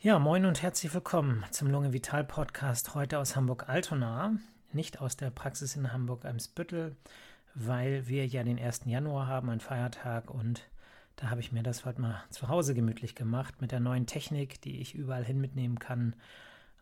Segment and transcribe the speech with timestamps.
[0.00, 4.36] Ja, moin und herzlich willkommen zum Lunge Vital Podcast heute aus Hamburg-Altona,
[4.72, 6.94] nicht aus der Praxis in Hamburg-Eimsbüttel,
[7.56, 8.82] weil wir ja den 1.
[8.84, 10.62] Januar haben, einen Feiertag und
[11.16, 13.60] da habe ich mir das heute mal zu Hause gemütlich gemacht.
[13.60, 16.14] Mit der neuen Technik, die ich überall hin mitnehmen kann,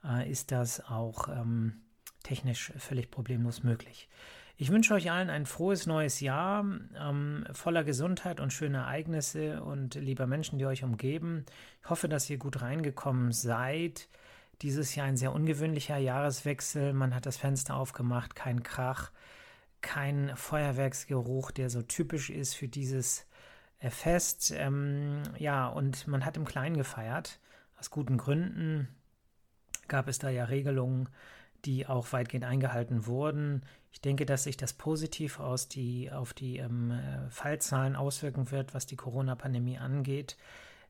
[0.05, 1.81] äh, ist das auch ähm,
[2.23, 4.11] technisch völlig problemlos möglich.
[4.59, 6.65] Ich wünsche euch allen ein frohes neues Jahr,
[6.99, 11.45] ähm, voller Gesundheit und schöner Ereignisse und lieber Menschen, die euch umgeben.
[11.83, 14.09] Ich hoffe, dass ihr gut reingekommen seid.
[14.63, 16.95] Dieses Jahr ein sehr ungewöhnlicher Jahreswechsel.
[16.95, 19.11] Man hat das Fenster aufgemacht, kein Krach,
[19.83, 23.27] kein Feuerwerksgeruch, der so typisch ist für dieses
[23.81, 24.55] äh, Fest.
[24.57, 27.41] Ähm, ja, und man hat im Kleinen gefeiert.
[27.79, 28.89] Aus guten Gründen
[29.87, 31.11] gab es da ja Regelungen,
[31.67, 33.63] die auch weitgehend eingehalten wurden.
[33.97, 38.75] Ich denke, dass sich das positiv aus die, auf die ähm, äh, Fallzahlen auswirken wird,
[38.75, 40.37] was die Corona-Pandemie angeht.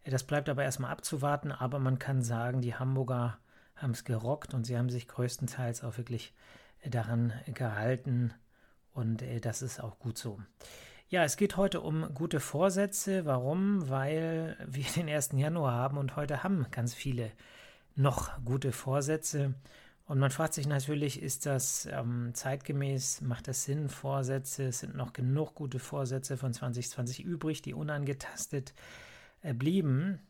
[0.02, 3.38] Das bleibt aber erstmal abzuwarten, aber man kann sagen, die Hamburger
[3.76, 6.34] haben es gerockt und sie haben sich größtenteils auch wirklich
[6.80, 8.34] äh, daran gehalten
[8.92, 10.40] und äh, das ist auch gut so.
[11.08, 13.24] Ja, es geht heute um gute Vorsätze.
[13.24, 13.88] Warum?
[13.88, 15.30] Weil wir den 1.
[15.34, 17.30] Januar haben und heute haben ganz viele
[17.94, 19.54] noch gute Vorsätze.
[20.06, 25.12] Und man fragt sich natürlich, ist das ähm, zeitgemäß, macht das Sinn, Vorsätze, sind noch
[25.12, 28.72] genug gute Vorsätze von 2020 übrig, die unangetastet
[29.42, 30.20] äh, blieben.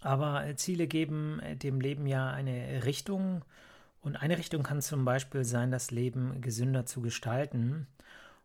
[0.00, 3.44] Aber äh, Ziele geben äh, dem Leben ja eine Richtung
[4.02, 7.86] und eine Richtung kann zum Beispiel sein, das Leben gesünder zu gestalten.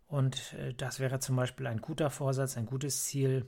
[0.07, 3.45] Und äh, das wäre zum Beispiel ein guter Vorsatz, ein gutes Ziel.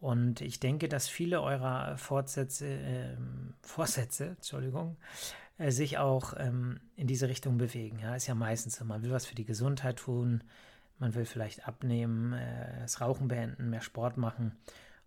[0.00, 3.16] Und ich denke, dass viele eurer Fortsätze, äh,
[3.62, 4.96] Vorsätze, Entschuldigung,
[5.58, 7.98] äh, sich auch ähm, in diese Richtung bewegen.
[7.98, 10.42] Ja, ist ja meistens so, man will was für die Gesundheit tun,
[10.98, 14.56] man will vielleicht abnehmen, äh, das Rauchen beenden, mehr Sport machen.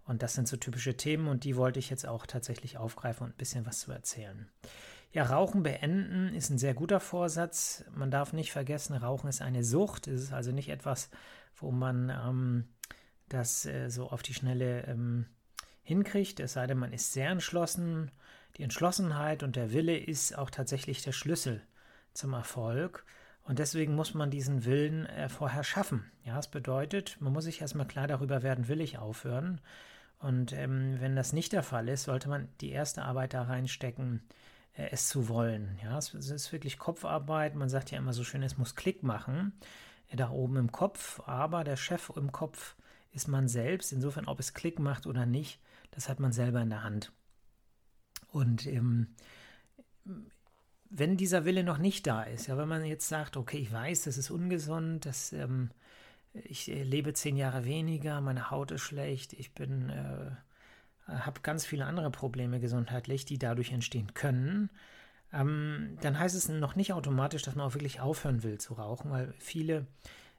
[0.05, 3.33] Und das sind so typische Themen und die wollte ich jetzt auch tatsächlich aufgreifen und
[3.33, 4.47] ein bisschen was zu erzählen.
[5.11, 7.83] Ja, Rauchen beenden ist ein sehr guter Vorsatz.
[7.93, 10.07] Man darf nicht vergessen, Rauchen ist eine Sucht.
[10.07, 11.09] Es ist also nicht etwas,
[11.55, 12.65] wo man ähm,
[13.27, 15.25] das äh, so auf die Schnelle ähm,
[15.83, 16.39] hinkriegt.
[16.39, 18.11] Es sei denn, man ist sehr entschlossen
[18.55, 21.61] die Entschlossenheit und der Wille ist auch tatsächlich der Schlüssel
[22.13, 23.05] zum Erfolg.
[23.43, 26.11] Und deswegen muss man diesen Willen äh, vorher schaffen.
[26.25, 29.61] Ja, das bedeutet, man muss sich erstmal klar darüber werden, will ich aufhören.
[30.19, 34.21] Und ähm, wenn das nicht der Fall ist, sollte man die erste Arbeit da reinstecken,
[34.73, 35.79] äh, es zu wollen.
[35.83, 37.55] Ja, es, es, ist wirklich Kopfarbeit.
[37.55, 39.53] Man sagt ja immer so schön, es muss Klick machen,
[40.09, 41.21] äh, da oben im Kopf.
[41.25, 42.75] Aber der Chef im Kopf
[43.11, 43.93] ist man selbst.
[43.93, 47.13] Insofern, ob es Klick macht oder nicht, das hat man selber in der Hand.
[48.31, 49.07] Und ähm,
[50.89, 54.03] wenn dieser Wille noch nicht da ist, ja, wenn man jetzt sagt, okay, ich weiß,
[54.03, 55.69] das ist ungesund, dass ähm,
[56.33, 60.31] ich äh, lebe zehn Jahre weniger, meine Haut ist schlecht, ich bin, äh,
[61.11, 64.69] habe ganz viele andere Probleme gesundheitlich, die dadurch entstehen können,
[65.33, 69.11] ähm, dann heißt es noch nicht automatisch, dass man auch wirklich aufhören will zu rauchen,
[69.11, 69.87] weil viele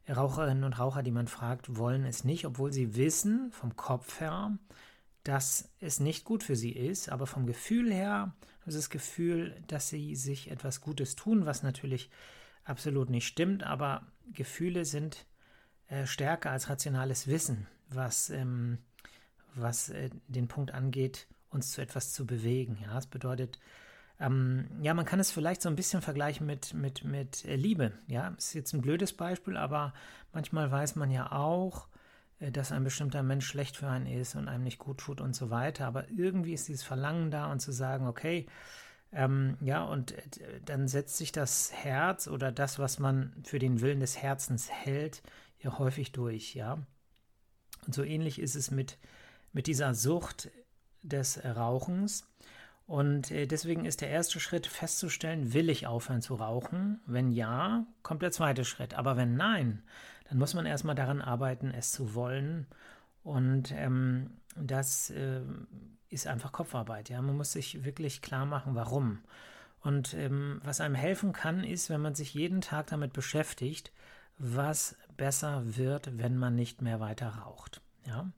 [0.09, 4.57] Raucherinnen und Raucher, die man fragt, wollen es nicht, obwohl sie wissen vom Kopf her,
[5.29, 8.33] dass es nicht gut für sie ist, aber vom Gefühl her
[8.65, 12.09] sie das Gefühl, dass sie sich etwas Gutes tun, was natürlich
[12.65, 15.27] absolut nicht stimmt, aber Gefühle sind
[15.89, 18.79] äh, stärker als rationales Wissen, was, ähm,
[19.55, 22.79] was äh, den Punkt angeht, uns zu etwas zu bewegen.
[22.83, 23.59] Ja, das bedeutet,
[24.21, 27.93] ähm, ja, man kann es vielleicht so ein bisschen vergleichen mit, mit, mit äh, Liebe.
[28.07, 29.93] Ja, ist jetzt ein blödes Beispiel, aber
[30.33, 31.88] manchmal weiß man ja auch,
[32.41, 35.51] dass ein bestimmter Mensch schlecht für einen ist und einem nicht gut tut und so
[35.51, 35.87] weiter.
[35.87, 38.47] Aber irgendwie ist dieses Verlangen da und zu sagen, okay,
[39.13, 43.81] ähm, ja, und äh, dann setzt sich das Herz oder das, was man für den
[43.81, 45.23] Willen des Herzens hält,
[45.61, 46.79] ja häufig durch, ja.
[47.87, 48.99] Und so ähnlich ist es mit,
[49.53, 50.51] mit dieser Sucht
[51.03, 52.29] des Rauchens.
[52.87, 57.01] Und äh, deswegen ist der erste Schritt festzustellen, will ich aufhören zu rauchen?
[57.07, 58.95] Wenn ja, kommt der zweite Schritt.
[58.95, 59.83] Aber wenn nein,
[60.29, 62.67] dann muss man erstmal daran arbeiten, es zu wollen.
[63.23, 65.41] Und ähm, das äh,
[66.09, 67.09] ist einfach Kopfarbeit.
[67.09, 69.21] Ja, man muss sich wirklich klar machen, warum.
[69.81, 73.93] Und ähm, was einem helfen kann, ist, wenn man sich jeden Tag damit beschäftigt,
[74.39, 77.81] was besser wird, wenn man nicht mehr weiter raucht.
[78.05, 78.33] Ja, im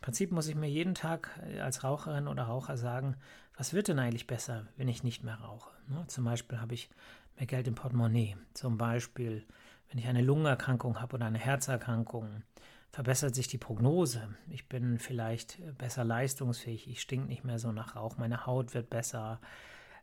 [0.00, 3.16] Prinzip muss ich mir jeden Tag äh, als Raucherin oder Raucher sagen,
[3.56, 5.70] was wird denn eigentlich besser, wenn ich nicht mehr rauche?
[5.88, 6.04] Ne?
[6.08, 6.90] Zum Beispiel habe ich
[7.36, 8.36] mehr Geld im Portemonnaie.
[8.52, 9.44] Zum Beispiel
[9.90, 12.42] wenn ich eine Lungenerkrankung habe oder eine Herzerkrankung,
[12.90, 14.28] verbessert sich die Prognose.
[14.48, 18.90] Ich bin vielleicht besser leistungsfähig, ich stink nicht mehr so nach Rauch, meine Haut wird
[18.90, 19.40] besser.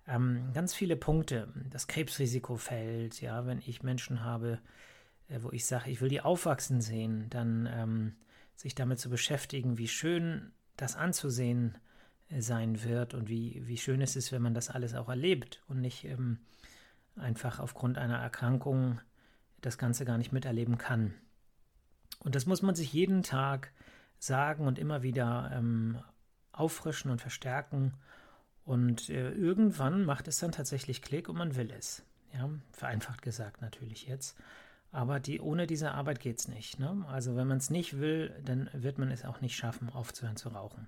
[0.08, 1.52] Ähm, ganz viele Punkte.
[1.70, 4.60] Das Krebsrisiko fällt, ja, wenn ich Menschen habe,
[5.30, 8.16] äh, wo ich sage, ich will die aufwachsen sehen, dann ähm,
[8.56, 11.78] sich damit zu beschäftigen, wie schön das anzusehen
[12.38, 15.82] sein wird und wie, wie schön es ist, wenn man das alles auch erlebt und
[15.82, 16.40] nicht ähm,
[17.16, 19.00] einfach aufgrund einer Erkrankung
[19.66, 21.14] das Ganze gar nicht miterleben kann.
[22.20, 23.72] Und das muss man sich jeden Tag
[24.20, 26.00] sagen und immer wieder ähm,
[26.52, 27.94] auffrischen und verstärken.
[28.66, 32.04] Und äh, irgendwann macht es dann tatsächlich Klick und man will es.
[32.34, 34.38] Ja, vereinfacht gesagt natürlich jetzt.
[34.92, 36.80] Aber die, ohne diese Arbeit geht es nicht.
[36.80, 37.04] Ne?
[37.08, 40.50] Also wenn man es nicht will, dann wird man es auch nicht schaffen, aufzuhören zu
[40.50, 40.88] rauchen.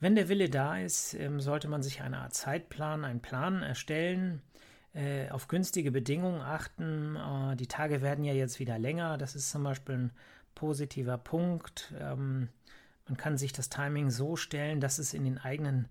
[0.00, 4.40] Wenn der Wille da ist, ähm, sollte man sich eine Art Zeitplan, einen Plan erstellen,
[4.94, 7.16] äh, auf günstige Bedingungen achten.
[7.16, 9.18] Äh, die Tage werden ja jetzt wieder länger.
[9.18, 10.10] Das ist zum Beispiel ein
[10.54, 11.92] positiver Punkt.
[11.98, 12.48] Ähm,
[13.08, 15.88] man kann sich das Timing so stellen, dass es in den eigenen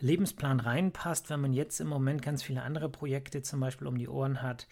[0.00, 1.30] Lebensplan reinpasst.
[1.30, 4.66] Wenn man jetzt im Moment ganz viele andere Projekte zum Beispiel um die Ohren hat,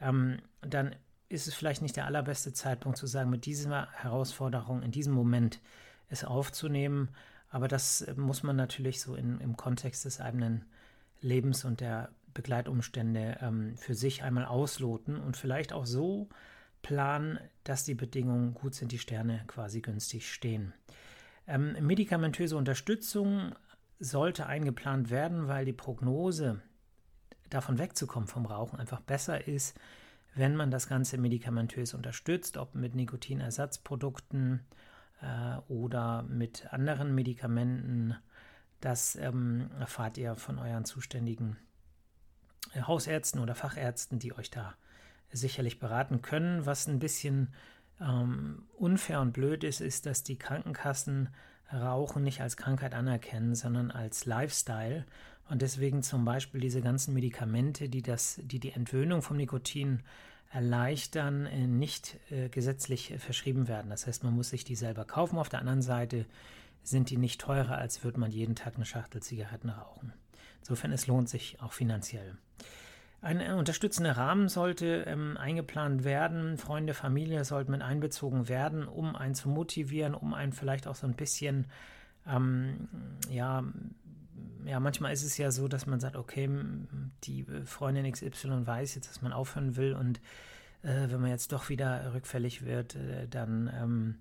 [0.00, 0.94] ähm, dann
[1.28, 5.60] ist es vielleicht nicht der allerbeste Zeitpunkt zu sagen, mit dieser Herausforderung in diesem Moment
[6.08, 7.10] es aufzunehmen.
[7.50, 10.64] Aber das muss man natürlich so in, im Kontext des eigenen
[11.20, 16.28] Lebens und der Begleitumstände ähm, für sich einmal ausloten und vielleicht auch so
[16.82, 20.72] planen, dass die Bedingungen gut sind, die Sterne quasi günstig stehen.
[21.46, 23.54] Ähm, medikamentöse Unterstützung
[23.98, 26.62] sollte eingeplant werden, weil die Prognose
[27.50, 29.78] davon wegzukommen vom Rauchen einfach besser ist,
[30.34, 34.60] wenn man das Ganze medikamentös unterstützt, ob mit Nikotinersatzprodukten
[35.22, 38.14] äh, oder mit anderen Medikamenten.
[38.80, 41.56] Das ähm, erfahrt ihr von euren zuständigen
[42.74, 44.74] Hausärzten oder Fachärzten, die euch da
[45.30, 46.66] sicherlich beraten können.
[46.66, 47.52] Was ein bisschen
[48.00, 51.28] ähm, unfair und blöd ist, ist, dass die Krankenkassen
[51.72, 55.04] Rauchen nicht als Krankheit anerkennen, sondern als Lifestyle
[55.48, 60.02] und deswegen zum Beispiel diese ganzen Medikamente, die das, die die Entwöhnung vom Nikotin
[60.50, 63.90] erleichtern, äh, nicht äh, gesetzlich äh, verschrieben werden.
[63.90, 65.38] Das heißt, man muss sich die selber kaufen.
[65.38, 66.26] Auf der anderen Seite
[66.82, 70.12] sind die nicht teurer, als würde man jeden Tag eine Schachtel Zigaretten rauchen.
[70.60, 72.36] Insofern, es lohnt sich auch finanziell.
[73.20, 76.56] Ein äh, unterstützender Rahmen sollte ähm, eingeplant werden.
[76.56, 81.06] Freunde, Familie sollten mit einbezogen werden, um einen zu motivieren, um einen vielleicht auch so
[81.06, 81.66] ein bisschen,
[82.26, 82.88] ähm,
[83.28, 83.64] ja,
[84.64, 86.48] ja, manchmal ist es ja so, dass man sagt, okay,
[87.24, 90.20] die Freundin XY weiß jetzt, dass man aufhören will und
[90.82, 94.14] äh, wenn man jetzt doch wieder rückfällig wird, äh, dann, ähm,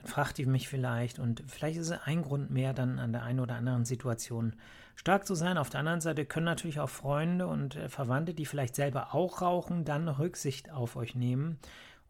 [0.00, 3.22] dann fragt die mich vielleicht und vielleicht ist es ein Grund mehr, dann an der
[3.22, 4.54] einen oder anderen Situation
[4.96, 5.58] stark zu sein.
[5.58, 9.42] Auf der anderen Seite können natürlich auch Freunde und äh, Verwandte, die vielleicht selber auch
[9.42, 11.58] rauchen, dann Rücksicht auf euch nehmen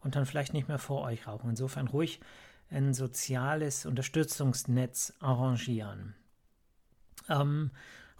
[0.01, 1.49] und dann vielleicht nicht mehr vor euch rauchen.
[1.49, 2.19] Insofern ruhig
[2.71, 6.15] ein soziales Unterstützungsnetz arrangieren.
[7.27, 7.71] Ähm,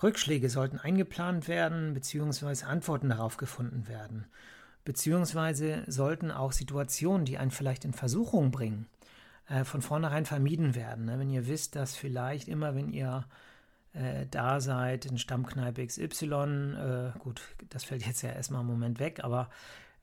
[0.01, 4.25] Rückschläge sollten eingeplant werden, beziehungsweise Antworten darauf gefunden werden.
[4.85, 8.87] Beziehungsweise sollten auch Situationen, die einen vielleicht in Versuchung bringen,
[9.49, 11.05] äh, von vornherein vermieden werden.
[11.05, 11.19] Ne?
[11.19, 13.25] Wenn ihr wisst, dass vielleicht immer, wenn ihr
[13.93, 18.99] äh, da seid, in Stammkneipe XY, äh, gut, das fällt jetzt ja erstmal im Moment
[18.99, 19.49] weg, aber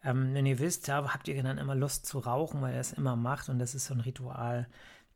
[0.02, 2.93] ähm, wenn ihr wisst, da habt ihr dann immer Lust zu rauchen, weil ihr es
[2.93, 4.66] immer macht und das ist so ein Ritual,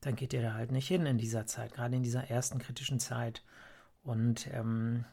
[0.00, 3.00] dann geht ihr da halt nicht hin in dieser Zeit, gerade in dieser ersten kritischen
[3.00, 3.44] Zeit.
[4.02, 5.04] Und ähm,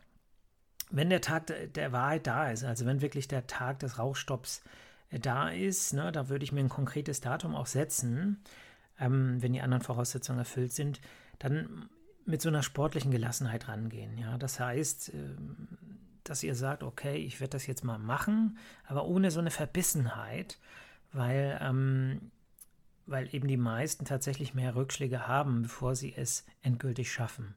[0.89, 4.63] wenn der Tag der Wahrheit da ist, also wenn wirklich der Tag des Rauchstopps
[5.09, 8.41] äh, da ist, ne, da würde ich mir ein konkretes Datum auch setzen,
[8.99, 11.01] ähm, wenn die anderen Voraussetzungen erfüllt sind,
[11.39, 11.89] dann
[12.25, 14.17] mit so einer sportlichen Gelassenheit rangehen.
[14.17, 15.67] Ja, das heißt, ähm,
[16.23, 20.59] dass ihr sagt, okay, ich werde das jetzt mal machen, aber ohne so eine Verbissenheit,
[21.13, 22.31] weil, ähm,
[23.05, 27.55] weil eben die meisten tatsächlich mehr Rückschläge haben, bevor sie es endgültig schaffen.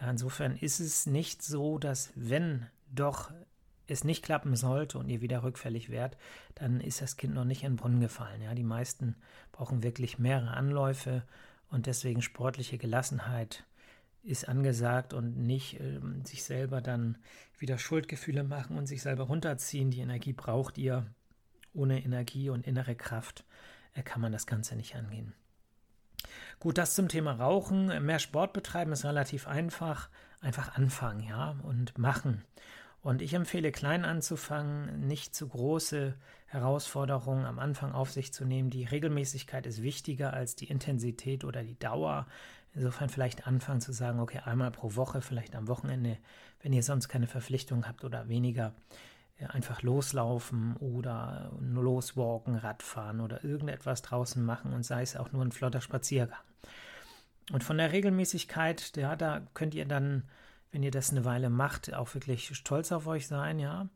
[0.00, 3.30] Ja, insofern ist es nicht so, dass wenn doch
[3.88, 6.18] es nicht klappen sollte und ihr wieder rückfällig werdet,
[6.54, 8.42] dann ist das Kind noch nicht in den Brunnen gefallen.
[8.42, 9.16] Ja, die meisten
[9.52, 11.22] brauchen wirklich mehrere Anläufe
[11.70, 13.64] und deswegen sportliche Gelassenheit
[14.22, 17.18] ist angesagt und nicht äh, sich selber dann
[17.58, 19.90] wieder Schuldgefühle machen und sich selber runterziehen.
[19.90, 21.06] Die Energie braucht ihr.
[21.74, 23.44] Ohne Energie und innere Kraft
[23.94, 25.34] äh, kann man das Ganze nicht angehen.
[26.58, 28.04] Gut, das zum Thema Rauchen.
[28.04, 30.08] Mehr Sport betreiben ist relativ einfach.
[30.40, 32.44] Einfach anfangen, ja, und machen.
[33.08, 36.12] Und ich empfehle, klein anzufangen, nicht zu große
[36.44, 38.68] Herausforderungen am Anfang auf sich zu nehmen.
[38.68, 42.26] Die Regelmäßigkeit ist wichtiger als die Intensität oder die Dauer.
[42.74, 46.18] Insofern vielleicht anfangen zu sagen, okay, einmal pro Woche, vielleicht am Wochenende,
[46.60, 48.74] wenn ihr sonst keine Verpflichtung habt oder weniger,
[49.38, 55.46] äh, einfach loslaufen oder loswalken, Radfahren oder irgendetwas draußen machen und sei es auch nur
[55.46, 56.42] ein flotter Spaziergang.
[57.52, 60.24] Und von der Regelmäßigkeit, ja, da könnt ihr dann,
[60.72, 63.88] wenn ihr das eine Weile macht, auch wirklich stolz auf euch sein, ja.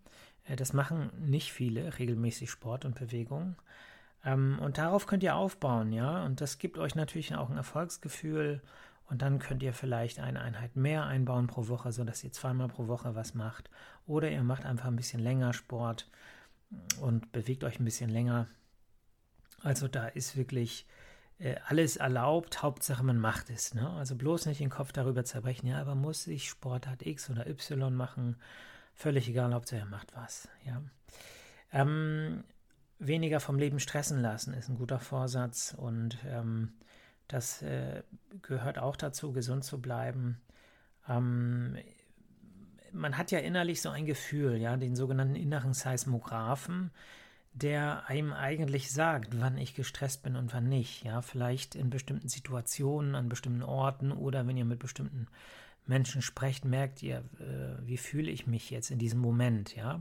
[0.45, 3.57] Äh, das machen nicht viele regelmäßig Sport und Bewegung.
[4.25, 6.25] Ähm, und darauf könnt ihr aufbauen, ja.
[6.25, 8.63] Und das gibt euch natürlich auch ein Erfolgsgefühl
[9.11, 12.87] Und dann könnt ihr vielleicht eine Einheit mehr einbauen pro Woche, sodass ihr zweimal pro
[12.89, 13.69] Woche was macht.
[14.07, 16.09] Oder ihr macht einfach ein bisschen länger Sport
[17.01, 18.47] und bewegt euch ein bisschen länger.
[19.63, 20.87] Also da ist wirklich
[21.43, 23.75] äh, alles erlaubt, Hauptsache man macht es.
[23.75, 23.89] Ne?
[23.91, 27.95] Also bloß nicht den Kopf darüber zerbrechen, ja, aber muss ich Sportart X oder Y
[27.95, 28.37] machen?
[28.95, 30.49] Völlig egal, Hauptsache er macht was.
[30.65, 30.83] Ja.
[31.73, 32.45] Ähm,
[32.99, 36.75] weniger vom Leben stressen lassen ist ein guter Vorsatz und ähm,
[37.27, 38.03] das äh,
[38.43, 40.41] gehört auch dazu, gesund zu bleiben.
[41.09, 41.77] Ähm,
[42.93, 46.91] man hat ja innerlich so ein Gefühl, ja, den sogenannten inneren Seismographen,
[47.55, 51.05] der einem eigentlich sagt, wann ich gestresst bin und wann nicht.
[51.05, 55.27] Ja, vielleicht in bestimmten Situationen, an bestimmten Orten oder wenn ihr mit bestimmten
[55.87, 59.77] Menschen sprecht, merkt ihr, äh, wie fühle ich mich jetzt in diesem Moment.
[59.77, 60.01] Ja,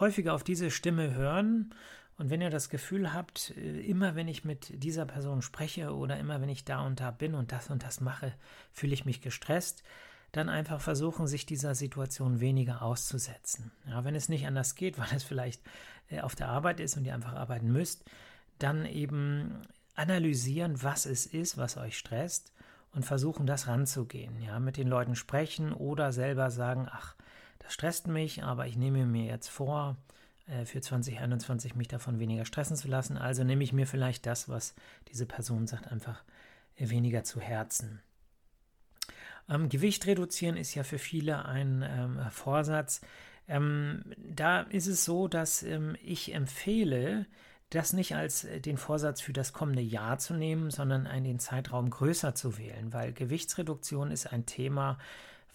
[0.00, 1.74] häufiger auf diese Stimme hören
[2.18, 6.18] und wenn ihr das Gefühl habt, äh, immer wenn ich mit dieser Person spreche oder
[6.18, 8.34] immer wenn ich da und da bin und das und das mache,
[8.72, 9.84] fühle ich mich gestresst,
[10.32, 13.72] dann einfach versuchen, sich dieser Situation weniger auszusetzen.
[13.86, 15.62] Ja, wenn es nicht anders geht, weil es vielleicht
[16.10, 18.04] äh, auf der Arbeit ist und ihr einfach arbeiten müsst,
[18.58, 19.62] dann eben
[19.94, 22.52] analysieren, was es ist, was euch stresst
[22.92, 24.40] und versuchen, das ranzugehen.
[24.42, 27.14] Ja, mit den Leuten sprechen oder selber sagen, ach,
[27.58, 29.96] das stresst mich, aber ich nehme mir jetzt vor,
[30.46, 33.16] äh, für 2021 mich davon weniger stressen zu lassen.
[33.16, 34.74] Also nehme ich mir vielleicht das, was
[35.08, 36.22] diese Person sagt, einfach
[36.76, 38.00] äh, weniger zu Herzen.
[39.48, 43.00] Ähm, Gewicht reduzieren ist ja für viele ein ähm, Vorsatz.
[43.48, 47.26] Ähm, da ist es so, dass ähm, ich empfehle,
[47.70, 51.38] das nicht als äh, den Vorsatz für das kommende Jahr zu nehmen, sondern einen den
[51.38, 54.98] Zeitraum größer zu wählen, weil Gewichtsreduktion ist ein Thema,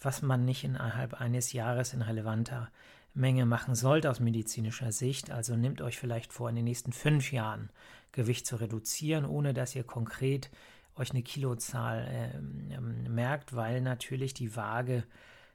[0.00, 2.70] was man nicht innerhalb eines Jahres in relevanter
[3.14, 5.30] Menge machen sollte aus medizinischer Sicht.
[5.30, 7.70] Also nehmt euch vielleicht vor, in den nächsten fünf Jahren
[8.12, 10.50] Gewicht zu reduzieren, ohne dass ihr konkret
[10.96, 15.04] euch eine Kilozahl äh, merkt, weil natürlich die Waage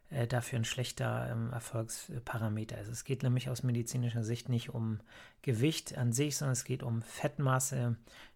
[0.10, 2.90] äh, dafür ein schlechter ähm, Erfolgsparameter ist.
[2.90, 5.00] Es geht nämlich aus medizinischer Sicht nicht um
[5.42, 7.96] Gewicht an sich, sondern es geht um Fettmasse,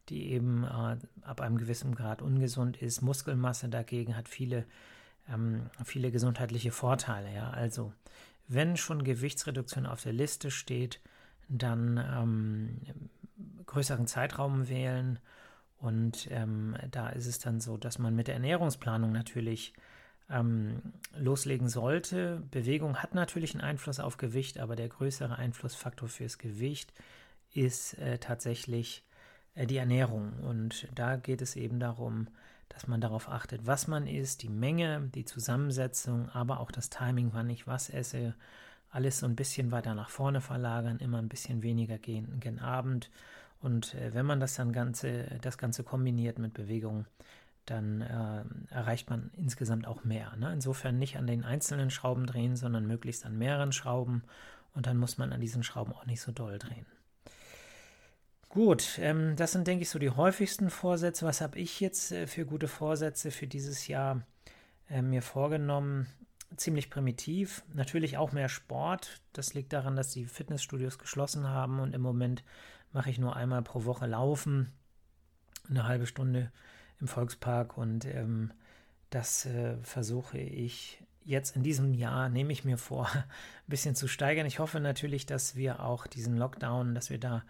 [0.10, 3.02] die eben äh, ab einem gewissen Grad ungesund ist.
[3.02, 4.66] Muskelmasse dagegen hat viele,
[5.28, 7.34] ähm, viele gesundheitliche Vorteile.
[7.34, 7.50] Ja?
[7.50, 7.92] Also
[8.48, 11.00] wenn schon Gewichtsreduktion auf der Liste steht,
[11.50, 12.82] dann ähm,
[13.66, 15.20] größeren Zeitraum wählen.
[15.84, 19.74] Und ähm, da ist es dann so, dass man mit der Ernährungsplanung natürlich
[20.30, 20.82] ähm,
[21.18, 22.42] loslegen sollte.
[22.52, 26.94] Bewegung hat natürlich einen Einfluss auf Gewicht, aber der größere Einflussfaktor fürs Gewicht
[27.54, 29.04] ist äh, tatsächlich
[29.56, 30.32] äh, die Ernährung.
[30.42, 32.30] Und da geht es eben darum,
[32.70, 37.32] dass man darauf achtet, was man isst, die Menge, die Zusammensetzung, aber auch das Timing,
[37.34, 38.36] wann ich was esse,
[38.90, 43.12] alles so ein bisschen weiter nach vorne verlagern, immer ein bisschen weniger gehen gen Abend.
[43.64, 47.06] Und äh, wenn man das dann Ganze, das Ganze kombiniert mit Bewegung,
[47.66, 50.36] dann äh, erreicht man insgesamt auch mehr.
[50.36, 50.52] Ne?
[50.52, 54.24] Insofern nicht an den einzelnen Schrauben drehen, sondern möglichst an mehreren Schrauben.
[54.76, 56.86] Und dann muss man an diesen Schrauben auch nicht so doll drehen.
[58.50, 61.26] Gut, ähm, das sind, denke ich, so die häufigsten Vorsätze.
[61.26, 64.28] Was habe ich jetzt äh, für gute Vorsätze für dieses Jahr
[64.90, 66.08] äh, mir vorgenommen?
[66.58, 67.64] Ziemlich primitiv.
[67.74, 69.22] Natürlich auch mehr Sport.
[69.32, 72.44] Das liegt daran, dass die Fitnessstudios geschlossen haben und im Moment
[72.94, 74.72] mache ich nur einmal pro Woche Laufen.
[75.70, 76.52] Eine halbe Stunde
[77.00, 78.52] im Volkspark und ähm,
[79.10, 83.24] das äh, versuche ich jetzt in diesem Jahr, nehme ich mir vor, ein
[83.68, 84.46] bisschen zu steigern.
[84.46, 87.44] Ich hoffe natürlich, dass wir auch diesen Lockdown, dass wir da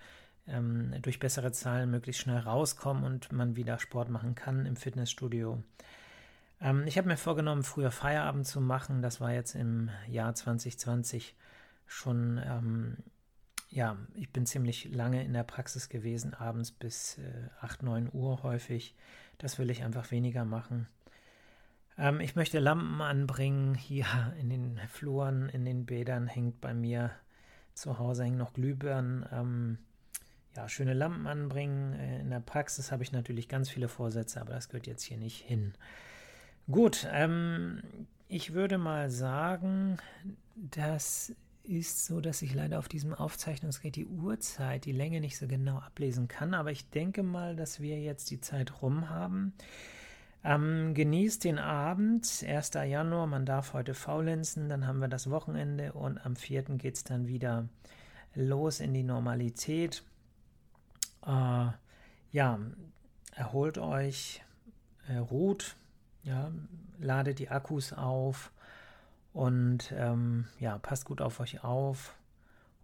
[0.48, 5.64] ähm, durch bessere Zahlen möglichst schnell rauskommen und man wieder Sport machen kann im Fitnessstudio.
[6.62, 9.02] Ähm, ich habe mir vorgenommen, früher Feierabend zu machen.
[9.02, 11.36] Das war jetzt im Jahr 2020
[11.86, 12.98] schon, ähm,
[13.74, 18.44] ja, ich bin ziemlich lange in der Praxis gewesen, abends bis äh, 8, 9 Uhr
[18.44, 18.96] häufig.
[19.40, 20.88] Das will ich einfach weniger machen.
[21.98, 23.74] Ähm, ich möchte Lampen anbringen.
[23.74, 24.06] Hier
[24.40, 27.12] in den Fluren, in den Bädern hängt bei mir
[27.74, 29.26] zu Hause hängen noch Glühbirnen.
[29.32, 29.78] Ähm,
[30.56, 31.94] ja, schöne Lampen anbringen.
[31.94, 35.18] Äh, in der Praxis habe ich natürlich ganz viele Vorsätze, aber das gehört jetzt hier
[35.18, 35.74] nicht hin.
[36.70, 37.82] Gut, ähm,
[38.28, 39.98] ich würde mal sagen,
[40.54, 41.34] das
[41.64, 45.78] ist so, dass ich leider auf diesem Aufzeichnungsgerät die Uhrzeit, die Länge nicht so genau
[45.78, 49.54] ablesen kann, aber ich denke mal, dass wir jetzt die Zeit rum haben.
[50.44, 52.72] Ähm, genießt den Abend, 1.
[52.74, 56.64] Januar, man darf heute faulenzen, dann haben wir das Wochenende und am 4.
[56.78, 57.70] geht es dann wieder
[58.36, 60.04] los in die Normalität.
[61.26, 61.68] Äh,
[62.32, 62.60] ja,
[63.34, 64.44] erholt euch,
[65.08, 65.78] äh, ruht,
[66.24, 66.52] ja,
[67.00, 68.52] ladet die Akkus auf
[69.34, 72.16] und ähm, ja, passt gut auf euch auf.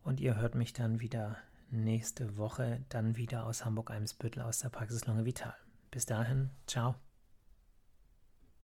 [0.04, 1.38] Und ihr hört mich dann wieder
[1.70, 5.54] nächste Woche, dann wieder aus Hamburg-Eimsbüttel aus der Praxis Longe Vital.
[5.92, 6.96] Bis dahin, ciao.